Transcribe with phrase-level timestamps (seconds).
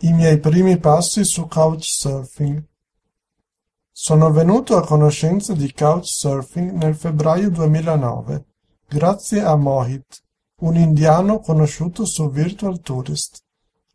[0.00, 2.62] I miei primi passi su Couchsurfing.
[3.90, 8.44] Sono venuto a conoscenza di Couchsurfing nel febbraio 2009,
[8.86, 10.22] grazie a Mohit,
[10.60, 13.42] un indiano conosciuto su Virtual Tourist,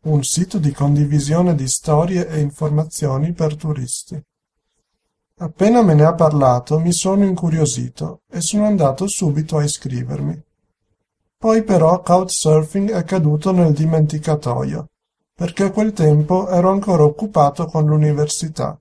[0.02, 4.22] un sito di condivisione di storie e informazioni per turisti.
[5.38, 10.38] Appena me ne ha parlato mi sono incuriosito e sono andato subito a iscrivermi.
[11.38, 14.88] Poi però Couchsurfing è caduto nel dimenticatoio
[15.34, 18.78] perché a quel tempo ero ancora occupato con l'università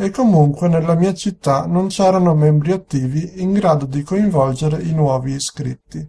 [0.00, 5.32] e comunque nella mia città non c'erano membri attivi in grado di coinvolgere i nuovi
[5.32, 6.08] iscritti.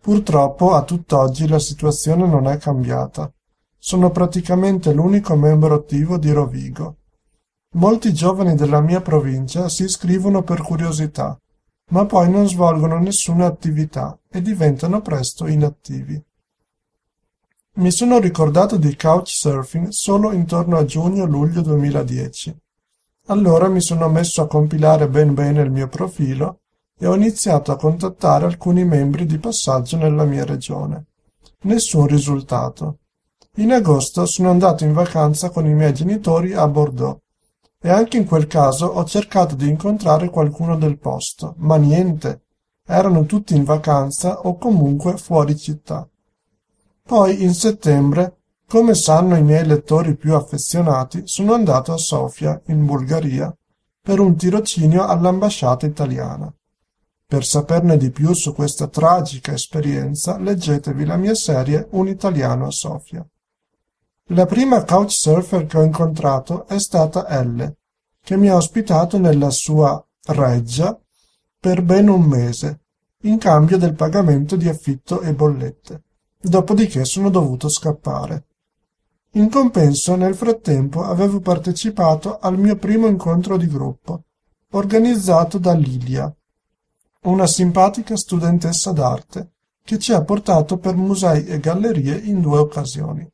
[0.00, 3.30] Purtroppo a tutt'oggi la situazione non è cambiata.
[3.76, 6.96] Sono praticamente l'unico membro attivo di Rovigo.
[7.74, 11.38] Molti giovani della mia provincia si iscrivono per curiosità,
[11.90, 16.22] ma poi non svolgono nessuna attività e diventano presto inattivi.
[17.74, 22.54] Mi sono ricordato di Couchsurfing solo intorno a giugno-luglio 2010.
[23.28, 26.60] Allora mi sono messo a compilare ben bene il mio profilo
[26.98, 31.06] e ho iniziato a contattare alcuni membri di passaggio nella mia regione.
[31.62, 32.98] Nessun risultato.
[33.56, 37.20] In agosto sono andato in vacanza con i miei genitori a Bordeaux
[37.80, 42.42] e anche in quel caso ho cercato di incontrare qualcuno del posto, ma niente.
[42.86, 46.06] Erano tutti in vacanza o comunque fuori città.
[47.12, 52.86] Poi in settembre, come sanno i miei lettori più affezionati, sono andato a Sofia, in
[52.86, 53.54] Bulgaria,
[54.00, 56.50] per un tirocinio all'ambasciata italiana.
[57.26, 62.70] Per saperne di più su questa tragica esperienza, leggetevi la mia serie Un italiano a
[62.70, 63.22] Sofia.
[64.28, 67.76] La prima couchsurfer che ho incontrato è stata Elle,
[68.22, 70.98] che mi ha ospitato nella sua reggia
[71.60, 72.80] per ben un mese,
[73.24, 76.04] in cambio del pagamento di affitto e bollette
[76.42, 78.46] dopodiché sono dovuto scappare.
[79.32, 84.24] In compenso, nel frattempo, avevo partecipato al mio primo incontro di gruppo,
[84.72, 86.34] organizzato da Lilia,
[87.22, 89.52] una simpatica studentessa d'arte,
[89.84, 93.26] che ci ha portato per musei e gallerie in due occasioni.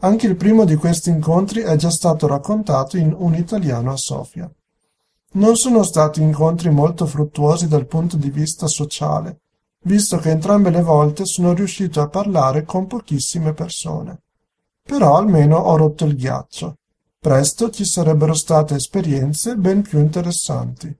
[0.00, 4.50] Anche il primo di questi incontri è già stato raccontato in Un italiano a Sofia.
[5.32, 9.40] Non sono stati incontri molto fruttuosi dal punto di vista sociale,
[9.86, 14.22] visto che entrambe le volte sono riuscito a parlare con pochissime persone.
[14.82, 16.76] Però almeno ho rotto il ghiaccio.
[17.18, 20.94] Presto ci sarebbero state esperienze ben più interessanti.